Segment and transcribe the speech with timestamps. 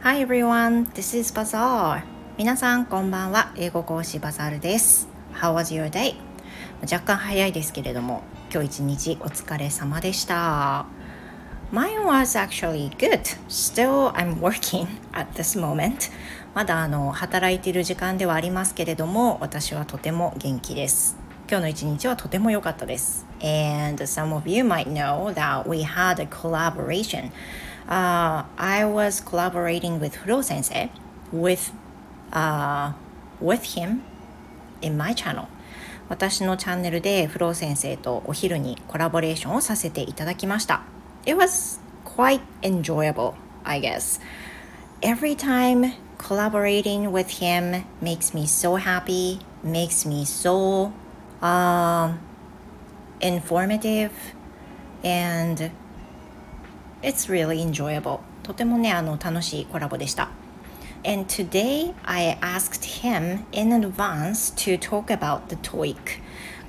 [0.00, 2.04] Hi everyone, this is Bazaar.
[2.36, 3.52] 皆さんこんばんは。
[3.56, 5.08] 英語講師バザールです。
[5.34, 6.14] How was your day?
[6.82, 8.22] 若干早いですけれども、
[8.52, 10.86] 今日一日お疲れ様でした。
[11.72, 13.22] Mine was actually good.
[13.48, 16.12] Still, I'm working at this moment.
[16.54, 21.16] まだあの働いている時間ではありますけれども、私はとても元気です。
[21.50, 23.26] 今日の一日はとても良かったです。
[23.40, 27.32] And some of you might know that we had a collaboration.
[27.87, 30.89] Uh, I was collaborating with Furo sensei
[31.31, 31.71] with,
[32.31, 32.93] uh,
[33.39, 34.03] with him
[34.81, 35.47] in my channel.
[36.09, 40.81] 私のチャンネルでフロー先生とお昼にコラボレーションをさせていただきました。
[41.25, 44.19] It was quite enjoyable, I guess.
[45.01, 50.91] Every time collaborating with him makes me so happy, makes me so
[51.41, 52.19] um,
[53.19, 54.11] informative
[55.03, 55.71] and
[57.02, 60.30] it's really enjoyable とてもねあの楽しいコラボでした
[61.04, 65.96] And today I asked him in advance to talk about the TOEIC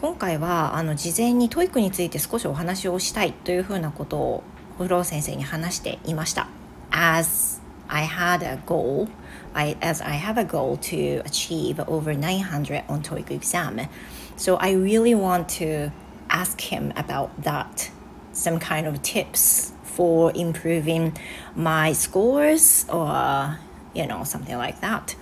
[0.00, 4.42] 今回はあの事前に TOEIC について少しお話をしたいというふうなことを
[4.78, 6.48] フロー先生に話していました
[6.90, 9.08] As I had a goal
[9.52, 13.88] I, as I have a goal to achieve over 900 on TOEIC exam
[14.36, 15.92] so I really want to
[16.28, 17.90] ask him about that
[18.32, 21.12] some kind of tips for improving
[21.56, 23.58] my scores or
[23.94, 25.16] you know something like that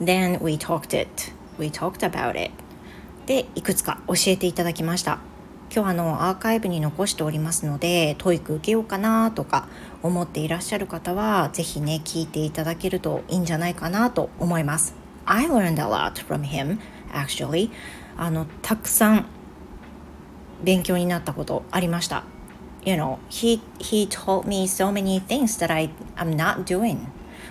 [0.00, 2.50] then we talked it we talked about it
[3.26, 5.18] でいくつか教えていただきました
[5.72, 9.68] 今日あのアーカイブに残しておりますので TOEIC 受けようかなとか
[10.02, 14.96] 思っていらっしゃる方はぜひね聞いていただけるといいんじゃないかなと思います
[15.26, 16.78] I learned a lot from him
[17.12, 17.70] actually
[18.16, 19.26] あのたくさん
[20.64, 22.24] 勉強になったことありました
[22.82, 27.08] You know, he, he told me so many things that I, I'm not doing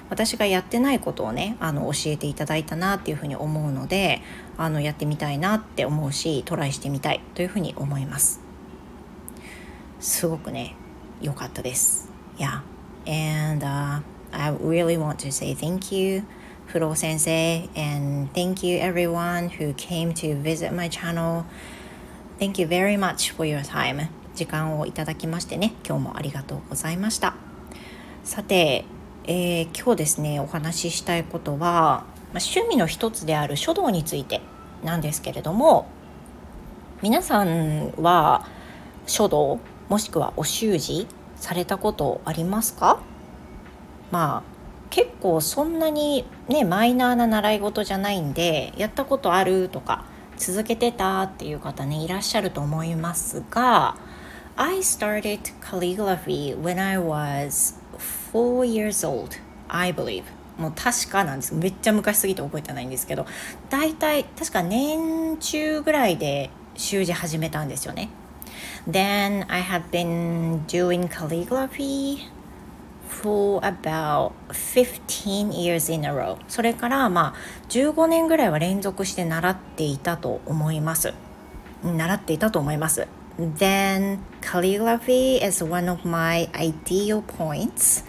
[0.09, 4.21] 私がやってないことをねあの教えていただいたなっていうふうに思うので
[4.57, 8.41] あのやってみたいなって思うしトライしてみたいというふうに思います
[9.99, 10.75] すごくね
[11.21, 12.61] 良かったです Yeah
[13.05, 16.23] and、uh, I really want to say thank you
[16.65, 21.43] フロー先生 and thank you everyone who came to visit my channel
[22.39, 24.07] Thank you very much for your time
[24.39, 27.35] 時間をいただきましてね今日もありがとうございました。
[28.23, 28.85] さて、
[29.25, 34.39] えー、今日ですねお話ししたいことは、ま、趣味の一つである書道について
[34.81, 35.87] なんですけれども
[37.01, 38.47] 皆さんは
[39.07, 41.05] 書道もしくはお習字
[41.35, 43.01] されたことありますか？
[44.09, 44.43] まあ
[44.89, 50.05] 結構そんなにねマイナーな習い事じゃないんでやったことあるとか
[50.37, 53.97] 続けてたっていう方ねいらっしゃると思いますが
[54.61, 59.37] I started calligraphy when I was four years old
[59.69, 60.23] I believe
[60.57, 63.25] もう確かなんですめっちゃ昔すぎて覚えてないんですけど
[63.69, 68.09] 大体確か年中ぐらいで習字始めたんですよね
[68.85, 72.29] Then I have been doing calligraphy
[73.07, 77.33] for about 15 years in a row それからまあ
[77.69, 81.13] 15年ぐらいは連続して習っていたと思います
[81.81, 83.07] 習っていたと思います
[83.39, 88.03] Then calligraphy is one of my ideal points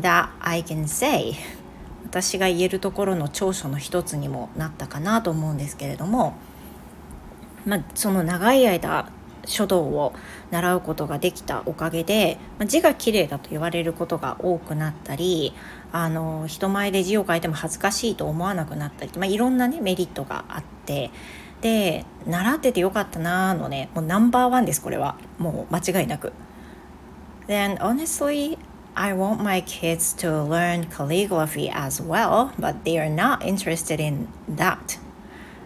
[0.00, 1.34] that I can say.
[2.06, 6.34] 私が言えるところの長所の一つにもなったかなと思うんですけれども
[7.66, 9.10] まあその長い間
[9.46, 10.14] 書道を
[10.50, 15.52] 習うことができたおかげで、まあ、字が綺麗だと言われることが多くなったり
[15.92, 21.10] あの人前で字を書いても恥ずかしいと思わなくなったり、まあ、いろんなねメリットがあって
[21.60, 26.32] で習っててよかったなーのねもうナンバーワンですこれはもう間違いなく。
[27.46, 28.58] Then honestly
[28.94, 34.28] I want my kids to learn calligraphy as well, but they are not interested in
[34.48, 34.98] that,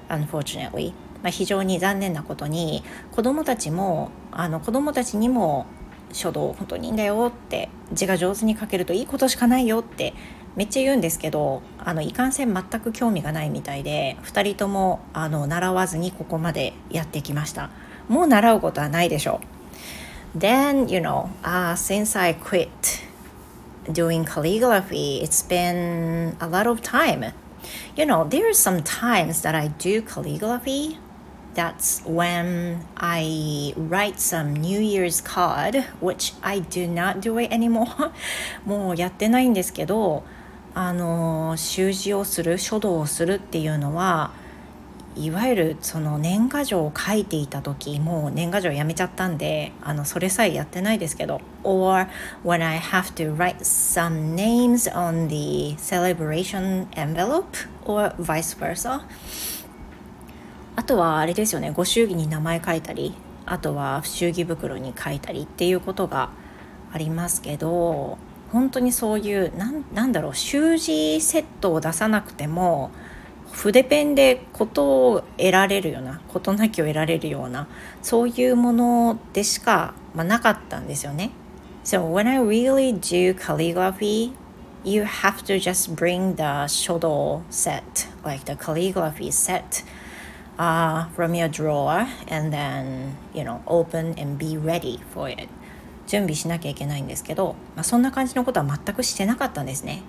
[0.09, 0.93] unfortunately.
[1.23, 5.67] まあ、非常に残念なことに子どもたちもあの子どもたちにも
[6.13, 10.15] 書道本当にいいんだよって字が上手に書けるといいことしかないよって
[10.59, 17.71] めっちゃ言うんですけどあのいかんせん全く興味がないみたいで2人ともあの習わずにここまでやってきました
[18.09, 19.41] もう習うことはないでしょ
[20.35, 22.69] う Then you know、uh, since I quit
[23.89, 27.33] doing calligraphy it's been a lot of time
[27.95, 30.99] you know there are some times that I do calligraphy
[31.55, 38.13] that's when I write some New Year's card, which I do not do it anymore.
[38.65, 40.23] もうやってないんですけど、
[40.81, 44.31] あの習字をする書道をするっていうのは
[45.17, 52.07] いわゆるその年賀状を書いていた時もう年賀状やめちゃったんであのそれさえやってないですけど or
[52.45, 57.45] when I have to write some names on the celebration envelope
[57.85, 59.01] or vice versa.
[60.77, 63.15] あとはあれですよねご祝儀に名前書いたり
[63.47, 66.31] あとは祝儀袋に書いたりっていうことが
[66.93, 68.17] ありますけど
[68.53, 72.91] 本当にそういうなんなんだろう習字セットを出さなくても
[73.53, 77.67] 筆ペンで事を得られるような事なきを得られるような
[78.03, 81.31] そういうものでしか、まあ、なかったんですよね。
[81.85, 84.33] So when I really do calligraphy,
[84.85, 89.83] you have to just bring the shodo set, like the calligraphy set,
[90.59, 95.49] uh, from your drawer and then, you know, open and be ready for it.
[96.09, 100.03] 準備しなきゃいけないんですけど、まあ、そんな感じのことは全くしてなかったんですね。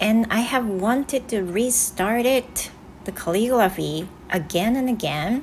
[0.00, 2.70] And I have wanted to restart it
[3.04, 5.42] the calligraphy again and again,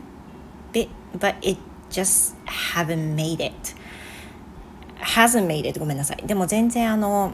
[0.73, 1.59] but, it
[1.91, 2.35] just
[2.73, 3.75] haven't made it.
[4.99, 6.25] hasn't made it ごめんなさい。
[6.25, 7.33] でも全然あの、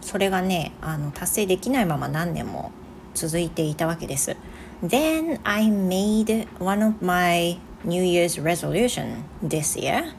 [0.00, 2.70] それがね、あの達成できないまま何年も
[3.14, 4.36] 続いていたわけです。
[4.84, 10.12] Then I made one of my New Year's resolution this year,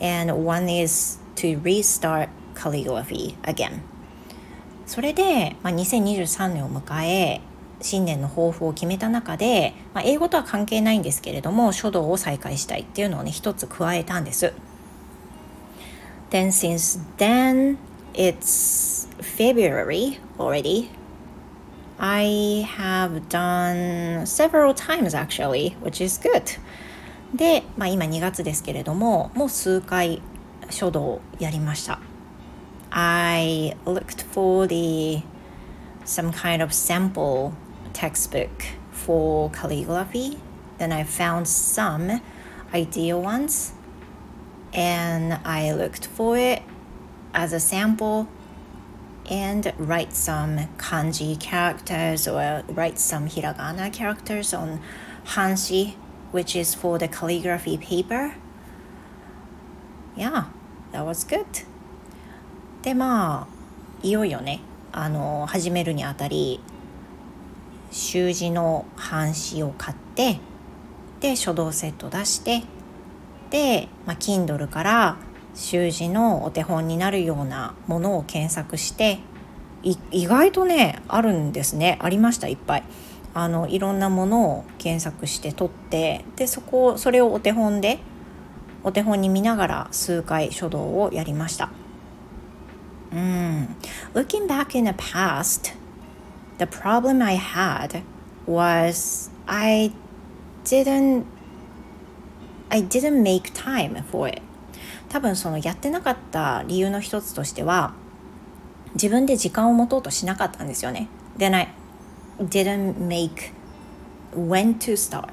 [0.00, 3.82] and one is to restart calligraphy again.
[4.86, 7.40] それで、まあ、2023年を迎え
[7.80, 14.52] 新年の抱負を決めた中で、まあ、英語とは関係ないんですけれども書道を再開したいっていうのをね一つ加えたんです。
[16.30, 17.76] Then since then
[18.14, 20.88] it's February already
[21.98, 26.58] I have done several times actually which is good
[27.34, 30.22] で、まあ、今2月ですけれどももう数回
[30.70, 32.00] 書道をやりました
[32.90, 35.22] I looked for the
[36.04, 37.52] some kind of sample
[37.92, 40.38] textbook for calligraphy.
[40.78, 42.20] Then I found some
[42.72, 43.72] ideal ones
[44.72, 46.62] and I looked for it
[47.32, 48.28] as a sample
[49.28, 54.80] and write some kanji characters or write some hiragana characters on
[55.24, 55.94] hanshi,
[56.34, 58.34] which is for the calligraphy paper.
[60.16, 60.46] Yeah,
[60.92, 61.46] that was good.
[62.82, 64.60] でまあいよいよね
[64.92, 66.60] あの始めるにあたり
[67.90, 70.40] 習字の半紙を買って
[71.20, 72.64] で書道セット出して
[73.50, 75.16] で、まあ、Kindle から
[75.54, 79.20] 習字のお手本になるようなものを検索して
[79.82, 82.82] 意外とねあるんですねありましたいっぱい
[83.34, 87.98] あのいろんなものを検索して撮ってでそこそれをお手本で
[88.84, 91.70] お手本に見ながら数回書道をやりました。
[93.12, 93.76] うん。
[94.14, 95.74] Looking back in the past
[96.58, 98.02] the problem I had
[98.46, 99.92] was I
[100.64, 101.24] didn't
[102.68, 104.42] I didn't make time for it.
[105.08, 107.94] 多分そのやってなかった理由の一つとしては
[108.94, 111.08] 自分で時間を持とうとしなかったんですよね。
[111.38, 111.68] Then I
[112.38, 113.52] didn't make
[114.34, 115.28] when to start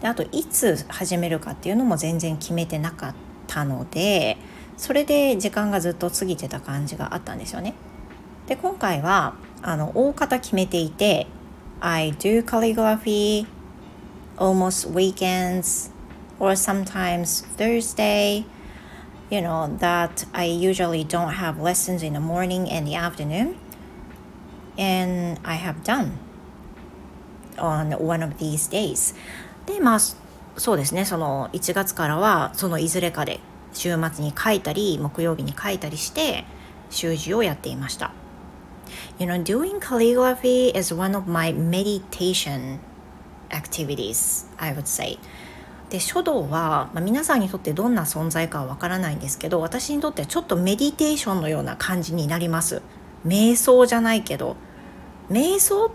[0.00, 3.14] であといつ始めるかっていうのも全然決めてなかっ
[3.46, 4.36] たので
[4.76, 7.74] それで時間がずっと過ぎてた感じがあったんですよね
[8.46, 11.26] で今回はあの大方決めていて
[11.80, 13.46] I do calligraphy
[14.36, 15.92] almost weekends
[16.40, 18.44] or sometimes Thursday
[19.30, 23.54] you know that I usually don't have lessons in the morning and the afternoon
[24.76, 26.18] and I have done
[27.56, 29.14] on one of these days.
[29.66, 29.98] でまあ
[30.56, 31.04] そうですね。
[31.04, 33.40] その1月からはそのいずれかで
[33.72, 36.44] 週末に書いたり木曜日に書いたりして
[36.90, 38.12] 習字をやっていました。
[39.18, 42.78] You know, doing calligraphy is one of my meditation
[43.50, 45.18] activities, I would say.
[45.88, 52.82] で書道は、まあ、皆さんにとってどんな存在かはわからないんですけど私にとってはちょっとメディテーションのような感じになります。
[53.26, 54.56] 瞑想じゃないけど。
[55.30, 55.90] 瞑想っ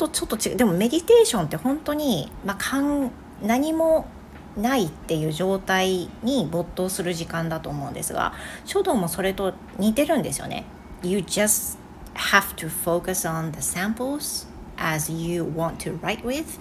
[0.00, 3.10] とちょっと違うでもメディテーションって本当に、まあ、かん
[3.42, 4.06] 何も
[4.56, 8.32] ないっていう状態に没頭する時間だと思うんですが
[8.64, 10.64] 書道もそれと似てるんですよね
[11.02, 11.78] You just
[12.14, 16.58] have to focus on the samples as you want to write with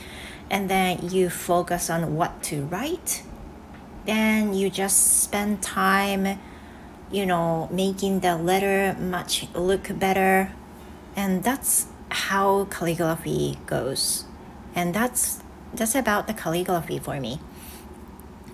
[0.49, 3.23] and then you focus on what to write
[4.05, 6.37] then you just spend time
[7.11, 10.51] you know making the letter much look better
[11.15, 14.25] and that's how calligraphy goes.
[14.75, 15.41] And that's
[15.75, 17.39] that's about the calligraphy for me.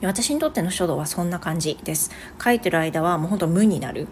[0.02, 2.12] 私にとっての書道はそんな感じです。
[2.44, 4.08] 書いてる間はもうほんと無になる。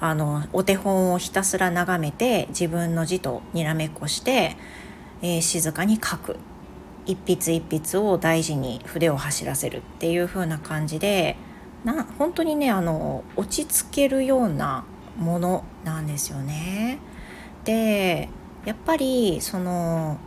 [0.00, 4.56] あのお手本をひたすら眺めて自分の字とにらめっこして、
[5.22, 6.36] えー、静かに書く。
[7.06, 11.36] 一筆一筆を大事に筆を走らせるっていう風な感じで
[11.82, 14.84] な本当にねあの落ち着けるような
[15.16, 16.98] ものなんですよね。
[17.64, 18.28] で
[18.68, 20.18] やっぱりその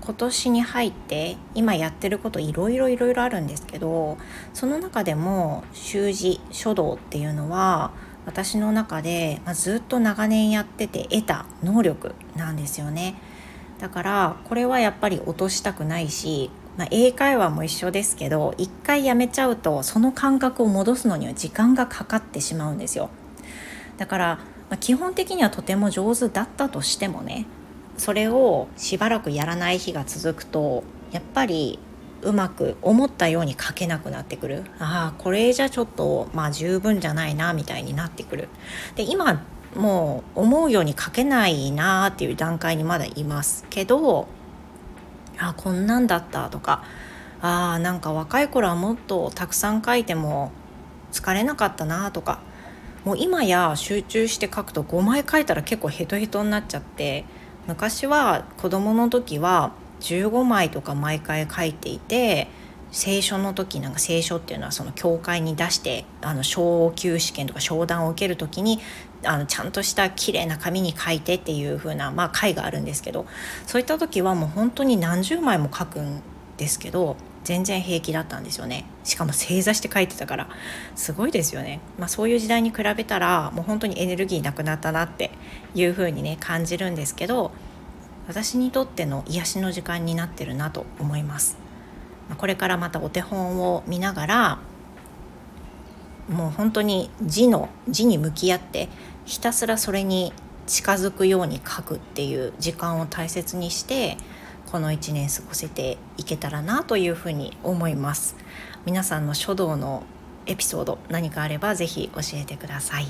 [0.00, 4.16] 今年に入って今やってることいろいろいろいろあるんですけど
[4.54, 7.90] その中でも習字書道っていうのは
[8.24, 13.16] 私の中で、まあ、ずっと長年やってて得た能力なんですよね。
[13.78, 23.10] だからこれはやっぱり落としたくないし、まあ、英会話も一緒ですけど一回やめちゃうとその感覚を戻すのには時間がかかってしまうんですよ
[23.98, 24.26] だから、
[24.68, 27.46] まあ、基本的にはとても上手だったとしてもね
[27.98, 31.78] それをしばらくやらない日が続くとやっぱり
[32.22, 34.64] うまく思ったように書けなくなってくる。
[34.78, 38.48] ああこれじゃちょっとまあ十分じゃないなみたいになってくる。
[38.96, 39.44] で今
[39.76, 44.26] もう思うように書けないなっていう段階にまだいますけど
[45.38, 46.82] あこんなんだったとか
[47.40, 50.50] あなんか若い頃はもっとたくさん書いても
[51.12, 52.40] 疲れなかったなとか
[53.04, 57.24] もう今や集中して書くと5枚書いたら結構ヘトヘトになっちゃって
[57.68, 62.48] 昔は子供の時は15枚とか毎回書いていて
[62.90, 68.80] 聖書の時なんか聖書っていうのはその教会に出してあの昇級試験とか商談を受ける時に
[69.22, 73.26] あのちゃんとした綺麗な紙に書いてっていう風なまあ会があるんですけど
[73.66, 76.22] そういった時はもう本当に何十枚も書くん
[76.56, 77.16] ですけど
[77.48, 78.84] 全然平気だったんですよね。
[79.04, 80.48] しかも正座して書いてたから。
[80.94, 85.30] すごいですよね、まあ、そういう時代に比べたらもう本当にエネルギーなくなったなって
[85.74, 87.50] いう風にね感じるんですけど
[88.26, 91.56] 私にとっての癒しの時間になってるなと思います。
[92.36, 94.58] これからまたお手本を見ながら
[96.28, 98.90] もう本当に字の字に向き合って
[99.24, 100.34] ひたすらそれに
[100.66, 104.18] 近づくように書くっていう時間を大切にして
[104.70, 108.36] この1年過ごせていけたらなというふうに思います。
[108.84, 110.02] 皆さんの書道の
[110.44, 113.06] エピソード何かあれば是非教えてください、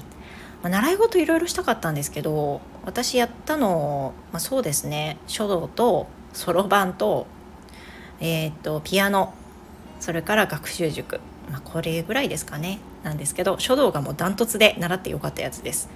[0.62, 5.18] まあ、習い事いろいろしたかったんですけど私やったの、まあ、そうですね。
[5.26, 7.26] 書道とそろばんと,、
[8.20, 9.34] えー、っとピアノ
[9.98, 12.78] それから学習塾、まあ、これぐらいですかね。
[13.02, 15.88] なんですけど書道がもうダントツで習ってよかったやつです。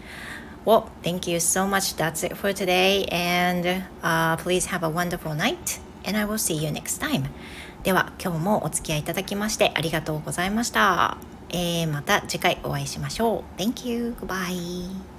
[0.64, 1.96] Well, thank you so much.
[1.96, 3.04] That's it for today.
[3.10, 5.80] And、uh, please have a wonderful night.
[6.04, 7.24] And I will see you next time.
[7.82, 11.16] では、今日もお付き合いいただきましてありがとうございました。
[11.50, 13.60] えー、また次回お会いしましょう。
[13.60, 14.14] Thank you.
[14.20, 15.11] Goodbye.